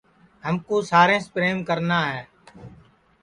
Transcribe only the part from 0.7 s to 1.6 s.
ساریںٚس پریم